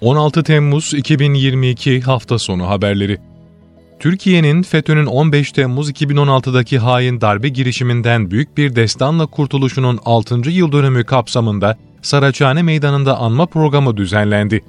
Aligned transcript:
16 0.00 0.42
Temmuz 0.42 0.94
2022 0.94 2.00
hafta 2.00 2.38
sonu 2.38 2.68
haberleri. 2.68 3.18
Türkiye'nin 4.00 4.62
FETÖ'nün 4.62 5.06
15 5.06 5.52
Temmuz 5.52 5.90
2016'daki 5.90 6.78
hain 6.78 7.20
darbe 7.20 7.48
girişiminden 7.48 8.30
büyük 8.30 8.56
bir 8.56 8.76
destanla 8.76 9.26
kurtuluşunun 9.26 10.00
6. 10.04 10.50
yıl 10.50 10.72
dönümü 10.72 11.04
kapsamında 11.04 11.76
Saraçhane 12.02 12.62
Meydanı'nda 12.62 13.18
anma 13.18 13.46
programı 13.46 13.96
düzenlendi. 13.96 14.64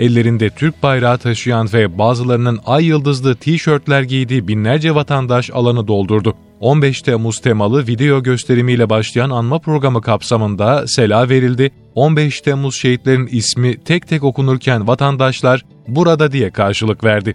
Ellerinde 0.00 0.50
Türk 0.50 0.82
bayrağı 0.82 1.18
taşıyan 1.18 1.68
ve 1.72 1.98
bazılarının 1.98 2.60
ay 2.66 2.84
yıldızlı 2.84 3.36
tişörtler 3.36 4.02
giydiği 4.02 4.48
binlerce 4.48 4.94
vatandaş 4.94 5.50
alanı 5.50 5.88
doldurdu. 5.88 6.34
15 6.60 7.02
Temmuz 7.02 7.40
temalı 7.40 7.86
video 7.86 8.22
gösterimiyle 8.22 8.90
başlayan 8.90 9.30
anma 9.30 9.58
programı 9.58 10.02
kapsamında 10.02 10.86
sela 10.86 11.28
verildi. 11.28 11.70
15 11.94 12.40
Temmuz 12.40 12.76
şehitlerin 12.76 13.26
ismi 13.26 13.84
tek 13.84 14.08
tek 14.08 14.24
okunurken 14.24 14.88
vatandaşlar 14.88 15.64
burada 15.88 16.32
diye 16.32 16.50
karşılık 16.50 17.04
verdi. 17.04 17.34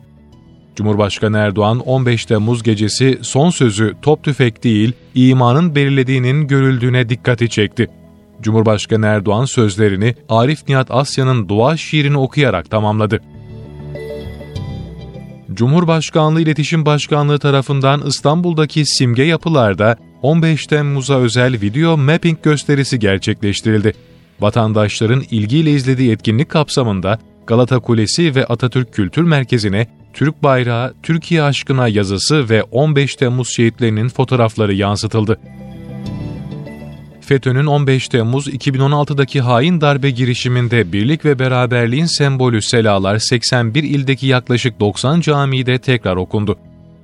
Cumhurbaşkanı 0.75 1.37
Erdoğan 1.37 1.79
15 1.79 2.25
Temmuz 2.25 2.63
gecesi 2.63 3.19
son 3.21 3.49
sözü 3.49 3.95
top 4.01 4.23
tüfek 4.23 4.63
değil, 4.63 4.93
imanın 5.15 5.75
belirlediğinin 5.75 6.47
görüldüğüne 6.47 7.09
dikkati 7.09 7.49
çekti. 7.49 7.89
Cumhurbaşkanı 8.41 9.05
Erdoğan 9.05 9.45
sözlerini 9.45 10.15
Arif 10.29 10.67
Nihat 10.67 10.91
Asya'nın 10.91 11.49
dua 11.49 11.77
şiirini 11.77 12.17
okuyarak 12.17 12.71
tamamladı. 12.71 13.21
Cumhurbaşkanlığı 15.53 16.41
İletişim 16.41 16.85
Başkanlığı 16.85 17.39
tarafından 17.39 18.01
İstanbul'daki 18.07 18.85
simge 18.85 19.23
yapılarda 19.23 19.95
15 20.21 20.67
Temmuz'a 20.67 21.15
özel 21.15 21.61
video 21.61 21.97
mapping 21.97 22.37
gösterisi 22.43 22.99
gerçekleştirildi. 22.99 23.93
Vatandaşların 24.39 25.23
ilgiyle 25.31 25.71
izlediği 25.71 26.11
etkinlik 26.11 26.49
kapsamında 26.49 27.19
Galata 27.47 27.79
Kulesi 27.79 28.35
ve 28.35 28.45
Atatürk 28.45 28.93
Kültür 28.93 29.23
Merkezi'ne 29.23 29.87
Türk 30.13 30.43
bayrağı, 30.43 30.93
Türkiye 31.03 31.43
aşkına 31.43 31.87
yazısı 31.87 32.49
ve 32.49 32.63
15 32.63 33.15
Temmuz 33.15 33.49
şehitlerinin 33.55 34.09
fotoğrafları 34.09 34.73
yansıtıldı. 34.73 35.39
FETÖ'nün 37.25 37.65
15 37.65 38.07
Temmuz 38.07 38.47
2016'daki 38.47 39.41
hain 39.41 39.81
darbe 39.81 40.09
girişiminde 40.09 40.91
birlik 40.91 41.25
ve 41.25 41.39
beraberliğin 41.39 42.05
sembolü 42.05 42.61
selalar 42.61 43.19
81 43.19 43.83
ildeki 43.83 44.27
yaklaşık 44.27 44.79
90 44.79 45.21
camide 45.21 45.77
tekrar 45.77 46.15
okundu. 46.15 46.57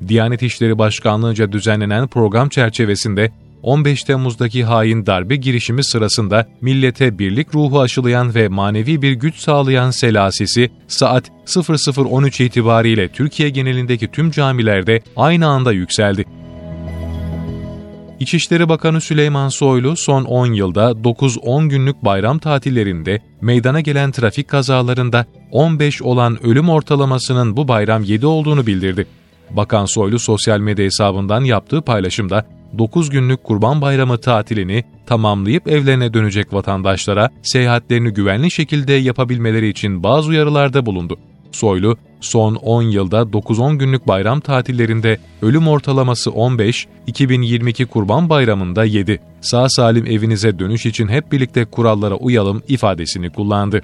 Diyanet 0.07 0.43
İşleri 0.43 0.77
Başkanlığı'nca 0.77 1.51
düzenlenen 1.51 2.07
program 2.07 2.49
çerçevesinde 2.49 3.31
15 3.63 4.03
Temmuz'daki 4.03 4.63
hain 4.63 5.05
darbe 5.05 5.35
girişimi 5.35 5.83
sırasında 5.83 6.47
millete 6.61 7.19
birlik 7.19 7.55
ruhu 7.55 7.81
aşılayan 7.81 8.35
ve 8.35 8.47
manevi 8.47 9.01
bir 9.01 9.11
güç 9.11 9.35
sağlayan 9.35 9.91
selasisi 9.91 10.71
saat 10.87 11.29
00.13 11.45 12.43
itibariyle 12.43 13.07
Türkiye 13.07 13.49
genelindeki 13.49 14.07
tüm 14.07 14.31
camilerde 14.31 15.01
aynı 15.15 15.47
anda 15.47 15.71
yükseldi. 15.71 16.25
İçişleri 18.21 18.69
Bakanı 18.69 19.01
Süleyman 19.01 19.49
Soylu 19.49 19.95
son 19.95 20.23
10 20.23 20.45
yılda 20.53 20.91
9-10 20.91 21.67
günlük 21.67 22.05
bayram 22.05 22.39
tatillerinde 22.39 23.21
meydana 23.41 23.81
gelen 23.81 24.11
trafik 24.11 24.47
kazalarında 24.47 25.25
15 25.51 26.01
olan 26.01 26.45
ölüm 26.45 26.69
ortalamasının 26.69 27.57
bu 27.57 27.67
bayram 27.67 28.03
7 28.03 28.25
olduğunu 28.25 28.67
bildirdi. 28.67 29.07
Bakan 29.49 29.85
Soylu 29.85 30.19
sosyal 30.19 30.59
medya 30.59 30.85
hesabından 30.85 31.43
yaptığı 31.43 31.81
paylaşımda 31.81 32.45
9 32.77 33.09
günlük 33.09 33.43
Kurban 33.43 33.81
Bayramı 33.81 34.17
tatilini 34.17 34.83
tamamlayıp 35.05 35.67
evlerine 35.67 36.13
dönecek 36.13 36.53
vatandaşlara 36.53 37.29
seyahatlerini 37.43 38.13
güvenli 38.13 38.51
şekilde 38.51 38.93
yapabilmeleri 38.93 39.67
için 39.67 40.03
bazı 40.03 40.29
uyarılarda 40.29 40.85
bulundu. 40.85 41.17
Soylu, 41.51 41.97
son 42.21 42.55
10 42.55 42.81
yılda 42.81 43.21
9-10 43.21 43.77
günlük 43.77 44.07
bayram 44.07 44.39
tatillerinde 44.39 45.17
ölüm 45.41 45.67
ortalaması 45.67 46.31
15, 46.31 46.87
2022 47.07 47.85
Kurban 47.85 48.29
Bayramı'nda 48.29 48.85
7. 48.85 49.19
Sağ 49.41 49.69
salim 49.69 50.05
evinize 50.05 50.59
dönüş 50.59 50.85
için 50.85 51.07
hep 51.07 51.31
birlikte 51.31 51.65
kurallara 51.65 52.15
uyalım 52.15 52.63
ifadesini 52.67 53.29
kullandı. 53.29 53.81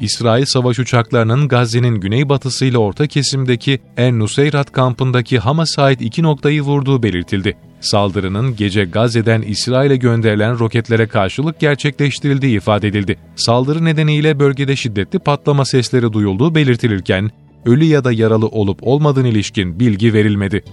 İsrail 0.00 0.44
savaş 0.44 0.78
uçaklarının 0.78 1.48
Gazze'nin 1.48 1.94
güneybatısıyla 1.94 2.78
orta 2.78 3.06
kesimdeki 3.06 3.78
En 3.96 4.18
Nuseyrat 4.18 4.72
kampındaki 4.72 5.38
Hamas'a 5.38 5.82
ait 5.82 6.00
iki 6.00 6.22
noktayı 6.22 6.62
vurduğu 6.62 7.02
belirtildi. 7.02 7.56
Saldırının 7.80 8.56
gece 8.56 8.84
Gazze'den 8.84 9.42
İsrail'e 9.42 9.96
gönderilen 9.96 10.58
roketlere 10.58 11.06
karşılık 11.06 11.60
gerçekleştirildiği 11.60 12.56
ifade 12.56 12.88
edildi. 12.88 13.18
Saldırı 13.36 13.84
nedeniyle 13.84 14.38
bölgede 14.38 14.76
şiddetli 14.76 15.18
patlama 15.18 15.64
sesleri 15.64 16.12
duyulduğu 16.12 16.54
belirtilirken, 16.54 17.30
ölü 17.66 17.84
ya 17.84 18.04
da 18.04 18.12
yaralı 18.12 18.46
olup 18.46 18.78
olmadığına 18.82 19.28
ilişkin 19.28 19.80
bilgi 19.80 20.12
verilmedi. 20.12 20.64